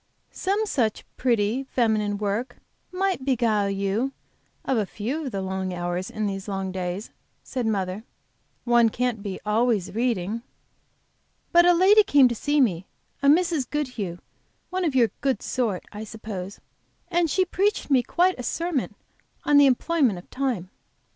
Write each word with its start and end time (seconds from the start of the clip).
"Some 0.31 0.65
such 0.65 1.05
pretty, 1.15 1.65
feminine 1.69 2.17
work 2.17 2.57
might 2.91 3.23
beguile 3.23 3.69
you 3.69 4.13
of 4.65 4.75
a 4.79 4.85
few 4.87 5.23
of 5.27 5.31
the 5.31 5.43
long 5.43 5.75
hours 5.75 6.09
of 6.09 6.15
these 6.25 6.47
long 6.47 6.71
days," 6.71 7.11
said 7.43 7.67
mother. 7.67 8.03
"One 8.63 8.89
can't 8.89 9.21
be 9.21 9.39
always 9.45 9.93
reading." 9.93 10.41
"But 11.51 11.67
a 11.67 11.73
lady 11.75 12.01
came 12.01 12.27
to 12.29 12.33
see 12.33 12.59
me, 12.59 12.87
a 13.21 13.27
Mrs. 13.27 13.69
Goodhue, 13.69 14.17
one 14.71 14.85
of 14.85 14.95
your 14.95 15.11
good 15.21 15.43
sort, 15.43 15.85
I 15.91 16.03
suppose, 16.03 16.59
and 17.09 17.29
she 17.29 17.45
preached 17.45 17.91
me 17.91 18.01
quite 18.01 18.39
a 18.39 18.43
sermon 18.43 18.95
on 19.43 19.57
the 19.57 19.67
employment 19.67 20.17
of 20.17 20.27
time. 20.31 20.71